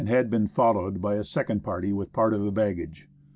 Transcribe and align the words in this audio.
had 0.07 0.31
been 0.31 0.47
followed, 0.47 0.99
by. 0.99 1.13
a 1.13 1.23
second 1.23 1.59
party 1.63 1.93
with 1.93 2.11
part 2.11 2.33
of 2.33 2.41
the 2.41 2.49
baggage. 2.51 3.07